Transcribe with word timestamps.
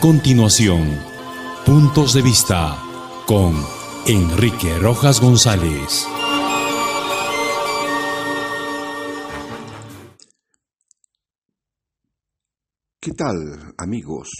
continuación, 0.00 0.98
Puntos 1.66 2.14
de 2.14 2.22
Vista 2.22 2.82
con 3.26 3.54
Enrique 4.06 4.78
Rojas 4.78 5.20
González. 5.20 6.06
¿Qué 12.98 13.12
tal, 13.12 13.74
amigos? 13.76 14.30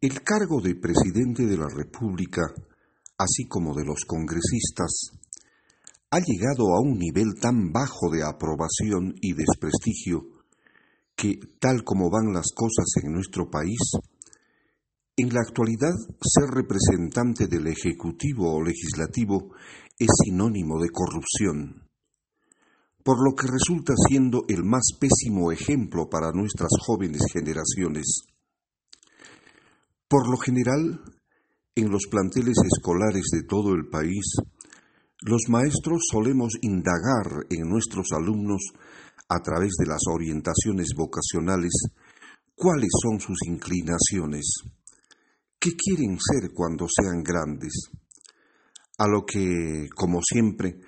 El 0.00 0.22
cargo 0.22 0.62
de 0.62 0.74
presidente 0.76 1.44
de 1.44 1.58
la 1.58 1.68
República, 1.68 2.40
así 3.18 3.46
como 3.48 3.74
de 3.74 3.84
los 3.84 4.06
congresistas, 4.06 5.10
ha 6.10 6.20
llegado 6.20 6.74
a 6.74 6.80
un 6.80 6.96
nivel 6.98 7.34
tan 7.38 7.70
bajo 7.70 8.08
de 8.10 8.22
aprobación 8.24 9.14
y 9.20 9.34
desprestigio 9.34 10.31
que, 11.14 11.38
tal 11.58 11.84
como 11.84 12.10
van 12.10 12.32
las 12.32 12.52
cosas 12.54 12.86
en 13.02 13.12
nuestro 13.12 13.50
país, 13.50 13.78
en 15.16 15.28
la 15.28 15.40
actualidad 15.40 15.92
ser 16.20 16.48
representante 16.50 17.46
del 17.46 17.66
Ejecutivo 17.66 18.54
o 18.54 18.62
Legislativo 18.62 19.54
es 19.98 20.08
sinónimo 20.24 20.80
de 20.80 20.88
corrupción, 20.88 21.88
por 23.04 23.22
lo 23.22 23.36
que 23.36 23.46
resulta 23.46 23.92
siendo 24.08 24.44
el 24.48 24.64
más 24.64 24.96
pésimo 24.98 25.52
ejemplo 25.52 26.08
para 26.08 26.32
nuestras 26.32 26.70
jóvenes 26.86 27.20
generaciones. 27.32 28.22
Por 30.08 30.30
lo 30.30 30.38
general, 30.38 31.02
en 31.74 31.90
los 31.90 32.06
planteles 32.10 32.56
escolares 32.64 33.26
de 33.32 33.42
todo 33.42 33.74
el 33.74 33.88
país, 33.88 34.24
los 35.22 35.42
maestros 35.48 36.02
solemos 36.10 36.54
indagar 36.62 37.46
en 37.50 37.68
nuestros 37.68 38.08
alumnos, 38.12 38.60
a 39.28 39.38
través 39.40 39.72
de 39.78 39.86
las 39.86 40.02
orientaciones 40.12 40.88
vocacionales, 40.96 41.72
cuáles 42.54 42.90
son 43.02 43.18
sus 43.20 43.38
inclinaciones, 43.46 44.44
qué 45.58 45.70
quieren 45.76 46.18
ser 46.20 46.50
cuando 46.52 46.86
sean 46.88 47.22
grandes, 47.22 47.88
a 48.98 49.06
lo 49.06 49.24
que, 49.24 49.88
como 49.94 50.20
siempre, 50.22 50.80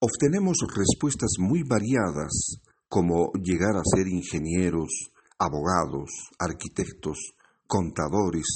obtenemos 0.00 0.58
respuestas 0.74 1.32
muy 1.38 1.62
variadas, 1.62 2.60
como 2.88 3.32
llegar 3.42 3.76
a 3.76 3.96
ser 3.96 4.06
ingenieros, 4.06 5.10
abogados, 5.38 6.10
arquitectos, 6.38 7.18
contadores, 7.66 8.46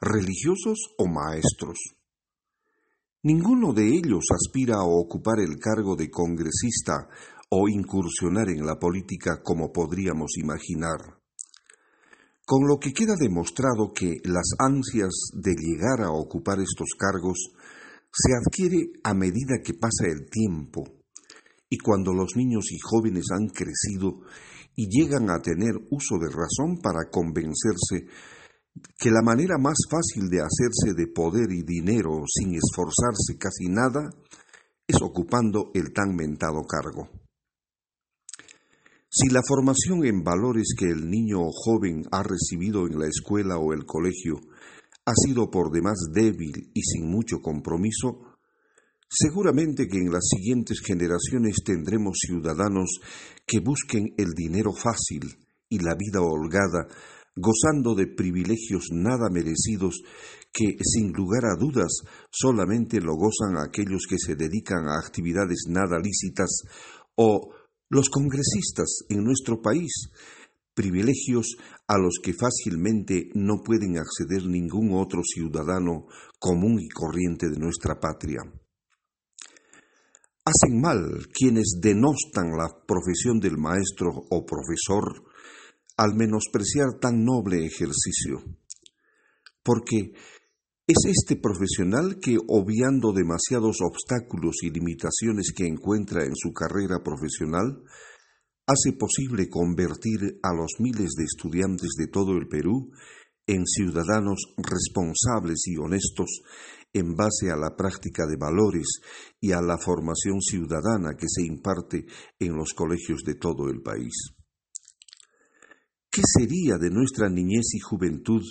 religiosos 0.00 0.78
o 0.96 1.06
maestros. 1.08 1.78
Ninguno 3.24 3.72
de 3.72 3.86
ellos 3.86 4.24
aspira 4.34 4.78
a 4.78 4.84
ocupar 4.84 5.38
el 5.38 5.56
cargo 5.60 5.94
de 5.94 6.10
congresista 6.10 7.06
o 7.50 7.68
incursionar 7.68 8.48
en 8.48 8.66
la 8.66 8.80
política 8.80 9.40
como 9.44 9.70
podríamos 9.70 10.36
imaginar. 10.38 10.98
Con 12.44 12.66
lo 12.66 12.80
que 12.80 12.92
queda 12.92 13.14
demostrado 13.16 13.92
que 13.94 14.16
las 14.24 14.50
ansias 14.58 15.30
de 15.34 15.54
llegar 15.54 16.00
a 16.04 16.10
ocupar 16.10 16.58
estos 16.58 16.96
cargos 16.98 17.52
se 18.10 18.32
adquiere 18.34 18.90
a 19.04 19.14
medida 19.14 19.62
que 19.62 19.74
pasa 19.74 20.06
el 20.08 20.28
tiempo 20.28 20.82
y 21.70 21.78
cuando 21.78 22.12
los 22.12 22.34
niños 22.34 22.72
y 22.72 22.78
jóvenes 22.80 23.26
han 23.30 23.46
crecido 23.50 24.18
y 24.74 24.88
llegan 24.88 25.30
a 25.30 25.40
tener 25.40 25.76
uso 25.92 26.18
de 26.18 26.26
razón 26.26 26.80
para 26.82 27.08
convencerse 27.08 28.08
que 28.98 29.10
la 29.10 29.22
manera 29.22 29.58
más 29.58 29.76
fácil 29.90 30.28
de 30.28 30.40
hacerse 30.40 30.94
de 30.96 31.06
poder 31.08 31.50
y 31.50 31.62
dinero 31.62 32.22
sin 32.26 32.54
esforzarse 32.54 33.36
casi 33.38 33.68
nada 33.68 34.10
es 34.86 35.00
ocupando 35.02 35.70
el 35.74 35.92
tan 35.92 36.14
mentado 36.14 36.62
cargo. 36.64 37.08
Si 39.08 39.28
la 39.28 39.42
formación 39.46 40.06
en 40.06 40.24
valores 40.24 40.74
que 40.76 40.86
el 40.86 41.10
niño 41.10 41.40
o 41.40 41.50
joven 41.52 42.04
ha 42.12 42.22
recibido 42.22 42.86
en 42.86 42.98
la 42.98 43.06
escuela 43.06 43.58
o 43.58 43.74
el 43.74 43.84
colegio 43.84 44.40
ha 45.04 45.12
sido 45.14 45.50
por 45.50 45.70
demás 45.70 45.98
débil 46.12 46.70
y 46.72 46.80
sin 46.80 47.10
mucho 47.10 47.42
compromiso, 47.42 48.38
seguramente 49.08 49.86
que 49.86 49.98
en 49.98 50.10
las 50.10 50.28
siguientes 50.34 50.80
generaciones 50.80 51.56
tendremos 51.64 52.16
ciudadanos 52.26 53.00
que 53.46 53.60
busquen 53.60 54.14
el 54.16 54.30
dinero 54.30 54.72
fácil 54.72 55.36
y 55.68 55.80
la 55.80 55.94
vida 55.94 56.22
holgada 56.22 56.88
gozando 57.34 57.94
de 57.94 58.06
privilegios 58.06 58.88
nada 58.92 59.30
merecidos 59.30 60.02
que, 60.52 60.76
sin 60.82 61.12
lugar 61.12 61.44
a 61.46 61.56
dudas, 61.58 62.02
solamente 62.30 63.00
lo 63.00 63.14
gozan 63.14 63.56
aquellos 63.56 64.06
que 64.08 64.18
se 64.18 64.36
dedican 64.36 64.86
a 64.88 64.98
actividades 64.98 65.64
nada 65.68 65.98
lícitas 65.98 66.50
o 67.16 67.50
los 67.88 68.08
congresistas 68.08 69.04
en 69.08 69.24
nuestro 69.24 69.60
país, 69.60 70.10
privilegios 70.74 71.56
a 71.86 71.98
los 71.98 72.14
que 72.22 72.32
fácilmente 72.32 73.30
no 73.34 73.62
pueden 73.62 73.98
acceder 73.98 74.46
ningún 74.46 74.92
otro 74.94 75.22
ciudadano 75.22 76.06
común 76.38 76.80
y 76.80 76.88
corriente 76.88 77.48
de 77.50 77.58
nuestra 77.58 78.00
patria. 78.00 78.40
Hacen 80.44 80.80
mal 80.80 81.28
quienes 81.32 81.78
denostan 81.80 82.56
la 82.56 82.68
profesión 82.86 83.38
del 83.38 83.58
maestro 83.58 84.10
o 84.30 84.44
profesor, 84.44 85.22
al 85.96 86.14
menospreciar 86.14 86.98
tan 87.00 87.24
noble 87.24 87.64
ejercicio, 87.66 88.42
porque 89.62 90.12
es 90.86 90.96
este 91.06 91.36
profesional 91.36 92.18
que, 92.20 92.36
obviando 92.48 93.12
demasiados 93.12 93.78
obstáculos 93.80 94.56
y 94.62 94.70
limitaciones 94.70 95.52
que 95.56 95.66
encuentra 95.66 96.24
en 96.24 96.34
su 96.34 96.52
carrera 96.52 97.02
profesional, 97.02 97.82
hace 98.66 98.92
posible 98.98 99.48
convertir 99.48 100.40
a 100.42 100.52
los 100.54 100.80
miles 100.80 101.12
de 101.16 101.24
estudiantes 101.24 101.90
de 101.96 102.08
todo 102.08 102.32
el 102.32 102.48
Perú 102.48 102.90
en 103.46 103.66
ciudadanos 103.66 104.54
responsables 104.56 105.66
y 105.66 105.76
honestos 105.76 106.42
en 106.92 107.14
base 107.14 107.50
a 107.50 107.56
la 107.56 107.74
práctica 107.76 108.26
de 108.26 108.36
valores 108.36 109.00
y 109.40 109.52
a 109.52 109.60
la 109.60 109.78
formación 109.78 110.40
ciudadana 110.40 111.14
que 111.18 111.26
se 111.28 111.42
imparte 111.42 112.06
en 112.38 112.56
los 112.56 112.74
colegios 112.74 113.22
de 113.24 113.34
todo 113.34 113.68
el 113.68 113.82
país. 113.82 114.41
¿Qué 116.12 116.20
sería 116.38 116.76
de 116.76 116.90
nuestra 116.90 117.30
niñez 117.30 117.72
y 117.72 117.80
juventud 117.80 118.42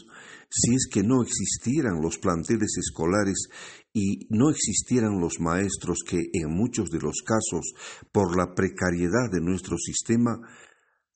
si 0.50 0.74
es 0.74 0.88
que 0.92 1.04
no 1.04 1.22
existieran 1.22 2.02
los 2.02 2.18
planteles 2.18 2.76
escolares 2.76 3.50
y 3.94 4.26
no 4.32 4.50
existieran 4.50 5.20
los 5.20 5.40
maestros 5.40 6.00
que, 6.04 6.18
en 6.34 6.50
muchos 6.50 6.90
de 6.90 6.98
los 7.00 7.22
casos, 7.24 7.76
por 8.12 8.36
la 8.36 8.56
precariedad 8.56 9.30
de 9.32 9.42
nuestro 9.42 9.78
sistema, 9.78 10.42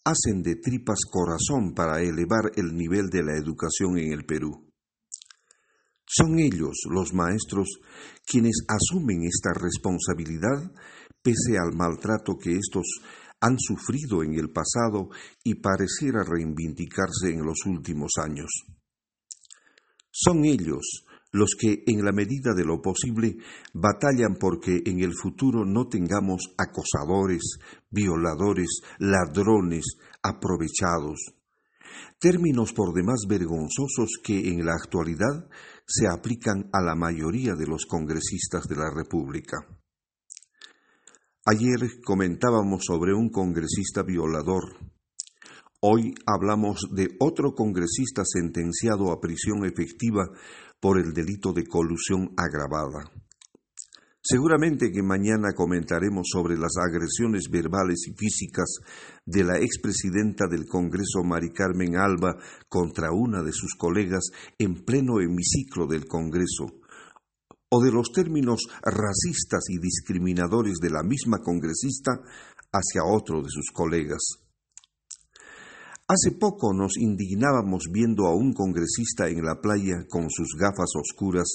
hacen 0.03 0.43
de 0.43 0.57
tripas 0.57 0.99
corazón 1.09 1.73
para 1.73 2.03
elevar 2.03 2.51
el 2.55 2.75
nivel 2.75 3.09
de 3.09 3.23
la 3.23 3.35
educación 3.35 3.97
en 3.97 4.13
el 4.13 4.23
Perú? 4.23 4.71
Son 6.05 6.37
ellos, 6.37 6.75
los 6.91 7.11
maestros, 7.11 7.67
quienes 8.23 8.57
asumen 8.67 9.23
esta 9.23 9.51
responsabilidad 9.59 10.71
pese 11.23 11.57
al 11.57 11.75
maltrato 11.75 12.37
que 12.37 12.55
estos 12.55 12.85
han 13.45 13.59
sufrido 13.59 14.23
en 14.23 14.33
el 14.33 14.49
pasado 14.49 15.09
y 15.43 15.55
pareciera 15.55 16.23
reivindicarse 16.23 17.29
en 17.29 17.45
los 17.45 17.65
últimos 17.67 18.13
años. 18.17 18.49
Son 20.09 20.45
ellos 20.45 21.05
los 21.31 21.51
que, 21.59 21.83
en 21.85 22.03
la 22.03 22.11
medida 22.11 22.53
de 22.55 22.63
lo 22.63 22.81
posible, 22.81 23.37
batallan 23.73 24.35
porque 24.39 24.81
en 24.85 25.01
el 25.01 25.13
futuro 25.13 25.65
no 25.65 25.87
tengamos 25.87 26.55
acosadores, 26.57 27.59
violadores, 27.91 28.79
ladrones, 28.97 29.83
aprovechados, 30.23 31.35
términos 32.19 32.73
por 32.73 32.93
demás 32.93 33.25
vergonzosos 33.27 34.11
que 34.23 34.49
en 34.49 34.65
la 34.65 34.73
actualidad 34.73 35.49
se 35.85 36.07
aplican 36.07 36.69
a 36.73 36.81
la 36.81 36.95
mayoría 36.95 37.53
de 37.53 37.67
los 37.67 37.85
congresistas 37.85 38.63
de 38.67 38.77
la 38.77 38.89
República. 38.89 39.57
Ayer 41.47 42.01
comentábamos 42.03 42.85
sobre 42.87 43.13
un 43.13 43.29
congresista 43.29 44.01
violador. 44.01 44.63
Hoy 45.79 46.15
hablamos 46.25 46.87
de 46.91 47.15
otro 47.19 47.53
congresista 47.53 48.23
sentenciado 48.25 49.11
a 49.11 49.21
prisión 49.21 49.63
efectiva 49.63 50.27
por 50.79 50.97
el 50.97 51.13
delito 51.13 51.53
de 51.53 51.67
colusión 51.67 52.33
agravada. 52.35 53.11
Seguramente 54.23 54.91
que 54.91 55.03
mañana 55.03 55.53
comentaremos 55.55 56.25
sobre 56.33 56.57
las 56.57 56.77
agresiones 56.77 57.47
verbales 57.51 58.07
y 58.07 58.15
físicas 58.15 58.79
de 59.23 59.43
la 59.43 59.59
expresidenta 59.59 60.47
del 60.49 60.65
Congreso 60.65 61.23
Mari 61.23 61.51
Carmen 61.51 61.95
Alba 61.95 62.39
contra 62.67 63.11
una 63.11 63.43
de 63.43 63.51
sus 63.51 63.75
colegas 63.75 64.31
en 64.57 64.83
pleno 64.83 65.21
hemiciclo 65.21 65.85
del 65.85 66.07
Congreso, 66.07 66.81
o 67.75 67.83
de 67.83 67.91
los 67.91 68.11
términos 68.11 68.61
racistas 68.81 69.65
y 69.67 69.79
discriminadores 69.79 70.77
de 70.81 70.89
la 70.89 71.03
misma 71.03 71.39
congresista 71.39 72.21
hacia 72.71 73.03
otro 73.03 73.41
de 73.41 73.49
sus 73.49 73.69
colegas. 73.73 74.39
Hace 76.07 76.37
poco 76.39 76.73
nos 76.73 76.97
indignábamos 76.97 77.85
viendo 77.91 78.27
a 78.27 78.35
un 78.35 78.53
congresista 78.53 79.27
en 79.27 79.43
la 79.43 79.59
playa 79.59 80.05
con 80.07 80.29
sus 80.29 80.55
gafas 80.57 80.91
oscuras, 80.95 81.47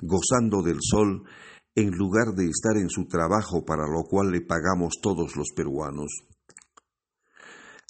gozando 0.00 0.62
del 0.62 0.78
sol, 0.80 1.24
en 1.74 1.90
lugar 1.90 2.34
de 2.36 2.44
estar 2.44 2.76
en 2.76 2.88
su 2.88 3.06
trabajo 3.06 3.64
para 3.64 3.88
lo 3.88 4.04
cual 4.04 4.30
le 4.30 4.42
pagamos 4.42 4.94
todos 5.02 5.34
los 5.34 5.48
peruanos. 5.56 6.22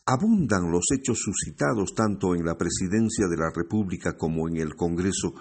Abundan 0.07 0.71
los 0.71 0.85
hechos 0.97 1.19
suscitados 1.19 1.95
tanto 1.95 2.35
en 2.35 2.47
la 2.47 2.57
Presidencia 2.57 3.27
de 3.29 3.37
la 3.37 3.51
República 3.55 4.17
como 4.17 4.49
en 4.49 4.57
el 4.57 4.75
Congreso 4.75 5.35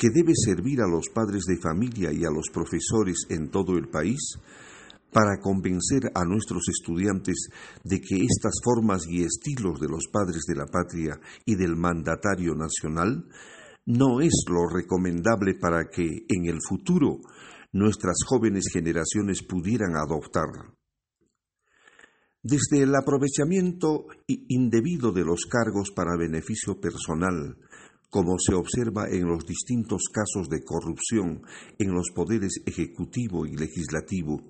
que 0.00 0.08
debe 0.08 0.32
servir 0.34 0.80
a 0.80 0.88
los 0.88 1.10
padres 1.10 1.44
de 1.44 1.58
familia 1.58 2.10
y 2.10 2.24
a 2.24 2.30
los 2.30 2.48
profesores 2.50 3.26
en 3.28 3.50
todo 3.50 3.76
el 3.76 3.90
país 3.90 4.38
para 5.12 5.38
convencer 5.42 6.10
a 6.14 6.24
nuestros 6.24 6.70
estudiantes 6.70 7.50
de 7.84 8.00
que 8.00 8.16
estas 8.16 8.54
formas 8.64 9.06
y 9.06 9.22
estilos 9.22 9.78
de 9.78 9.88
los 9.88 10.06
padres 10.10 10.44
de 10.48 10.56
la 10.56 10.64
patria 10.64 11.20
y 11.44 11.54
del 11.54 11.76
mandatario 11.76 12.54
nacional 12.54 13.26
no 13.84 14.22
es 14.22 14.32
lo 14.48 14.74
recomendable 14.74 15.56
para 15.60 15.90
que 15.90 16.06
en 16.06 16.46
el 16.46 16.60
futuro 16.66 17.18
nuestras 17.72 18.16
jóvenes 18.26 18.70
generaciones 18.72 19.42
pudieran 19.42 19.96
adoptar. 19.96 20.48
Desde 22.42 22.84
el 22.84 22.94
aprovechamiento 22.94 24.06
indebido 24.26 25.12
de 25.12 25.24
los 25.24 25.44
cargos 25.44 25.90
para 25.94 26.16
beneficio 26.16 26.80
personal, 26.80 27.58
como 28.10 28.36
se 28.38 28.54
observa 28.54 29.08
en 29.08 29.26
los 29.26 29.46
distintos 29.46 30.02
casos 30.12 30.48
de 30.48 30.62
corrupción 30.64 31.42
en 31.78 31.94
los 31.94 32.10
poderes 32.14 32.60
ejecutivo 32.66 33.46
y 33.46 33.56
legislativo, 33.56 34.42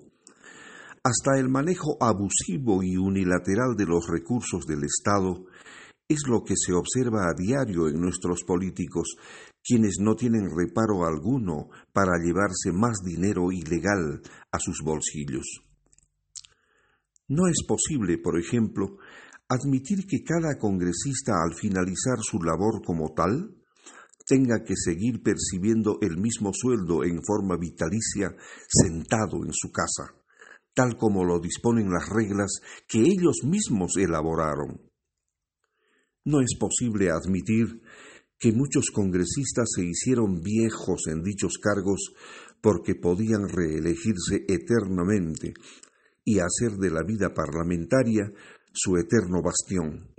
hasta 1.03 1.39
el 1.39 1.49
manejo 1.49 1.97
abusivo 1.99 2.83
y 2.83 2.97
unilateral 2.97 3.75
de 3.75 3.85
los 3.85 4.07
recursos 4.07 4.65
del 4.65 4.83
Estado, 4.83 5.45
es 6.07 6.27
lo 6.27 6.43
que 6.43 6.55
se 6.57 6.73
observa 6.73 7.29
a 7.29 7.33
diario 7.33 7.87
en 7.87 7.99
nuestros 7.99 8.43
políticos, 8.43 9.15
quienes 9.63 9.97
no 9.99 10.15
tienen 10.15 10.49
reparo 10.55 11.05
alguno 11.05 11.69
para 11.93 12.17
llevarse 12.23 12.71
más 12.73 12.97
dinero 13.03 13.51
ilegal 13.51 14.21
a 14.51 14.59
sus 14.59 14.81
bolsillos. 14.83 15.63
No 17.27 17.47
es 17.47 17.63
posible, 17.65 18.17
por 18.17 18.37
ejemplo, 18.37 18.97
admitir 19.51 20.07
que 20.07 20.23
cada 20.23 20.57
congresista 20.57 21.33
al 21.43 21.53
finalizar 21.53 22.19
su 22.21 22.41
labor 22.41 22.81
como 22.85 23.13
tal 23.13 23.53
tenga 24.25 24.63
que 24.63 24.75
seguir 24.77 25.21
percibiendo 25.21 25.97
el 26.01 26.17
mismo 26.17 26.51
sueldo 26.53 27.03
en 27.03 27.21
forma 27.21 27.57
vitalicia 27.57 28.33
sentado 28.69 29.43
en 29.43 29.51
su 29.51 29.69
casa, 29.69 30.15
tal 30.73 30.95
como 30.95 31.25
lo 31.25 31.39
disponen 31.41 31.91
las 31.91 32.07
reglas 32.07 32.61
que 32.87 32.99
ellos 32.99 33.43
mismos 33.43 33.97
elaboraron. 33.97 34.89
No 36.23 36.39
es 36.39 36.55
posible 36.57 37.09
admitir 37.09 37.81
que 38.39 38.53
muchos 38.53 38.89
congresistas 38.93 39.67
se 39.75 39.83
hicieron 39.83 40.39
viejos 40.39 41.07
en 41.07 41.23
dichos 41.23 41.57
cargos 41.61 42.13
porque 42.61 42.95
podían 42.95 43.49
reelegirse 43.49 44.45
eternamente 44.47 45.53
y 46.23 46.39
hacer 46.39 46.77
de 46.79 46.89
la 46.89 47.03
vida 47.03 47.33
parlamentaria 47.33 48.31
su 48.73 48.97
eterno 48.97 49.41
bastión. 49.41 50.13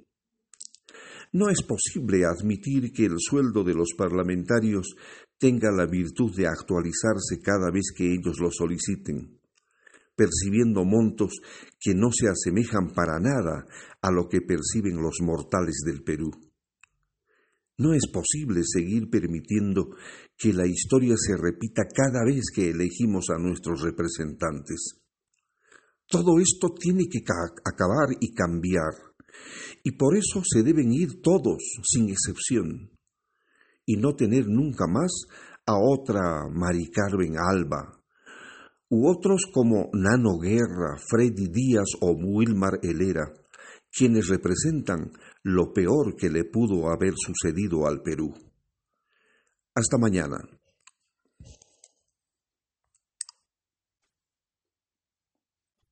No 1.32 1.48
es 1.48 1.62
posible 1.62 2.26
admitir 2.26 2.92
que 2.92 3.06
el 3.06 3.16
sueldo 3.18 3.64
de 3.64 3.74
los 3.74 3.94
parlamentarios 3.96 4.94
tenga 5.38 5.72
la 5.72 5.86
virtud 5.86 6.36
de 6.36 6.46
actualizarse 6.46 7.40
cada 7.42 7.70
vez 7.70 7.92
que 7.96 8.12
ellos 8.12 8.38
lo 8.38 8.50
soliciten, 8.50 9.40
percibiendo 10.14 10.84
montos 10.84 11.40
que 11.80 11.94
no 11.94 12.10
se 12.12 12.28
asemejan 12.28 12.92
para 12.94 13.18
nada 13.18 13.66
a 14.02 14.10
lo 14.10 14.28
que 14.28 14.42
perciben 14.42 15.02
los 15.02 15.20
mortales 15.22 15.82
del 15.86 16.02
Perú. 16.02 16.30
No 17.78 17.94
es 17.94 18.06
posible 18.12 18.60
seguir 18.64 19.08
permitiendo 19.08 19.96
que 20.36 20.52
la 20.52 20.66
historia 20.66 21.14
se 21.16 21.36
repita 21.36 21.82
cada 21.92 22.24
vez 22.24 22.44
que 22.54 22.68
elegimos 22.68 23.30
a 23.30 23.38
nuestros 23.38 23.80
representantes. 23.80 25.01
Todo 26.08 26.38
esto 26.40 26.74
tiene 26.78 27.04
que 27.10 27.20
acabar 27.64 28.16
y 28.20 28.34
cambiar. 28.34 28.92
Y 29.82 29.92
por 29.92 30.16
eso 30.16 30.42
se 30.44 30.62
deben 30.62 30.92
ir 30.92 31.20
todos, 31.22 31.58
sin 31.82 32.08
excepción, 32.10 32.90
y 33.86 33.96
no 33.96 34.14
tener 34.14 34.46
nunca 34.46 34.86
más 34.86 35.10
a 35.66 35.74
otra 35.76 36.48
Mari 36.50 36.90
Carmen 36.90 37.36
Alba, 37.38 37.98
u 38.90 39.08
otros 39.08 39.46
como 39.52 39.88
Nano 39.94 40.38
Guerra, 40.38 40.98
Freddy 40.98 41.48
Díaz 41.48 41.88
o 42.00 42.12
Wilmar 42.12 42.78
Helera, 42.82 43.32
quienes 43.90 44.28
representan 44.28 45.12
lo 45.42 45.72
peor 45.72 46.14
que 46.16 46.30
le 46.30 46.44
pudo 46.44 46.90
haber 46.90 47.14
sucedido 47.16 47.86
al 47.86 48.02
Perú. 48.02 48.34
Hasta 49.74 49.98
mañana. 49.98 50.36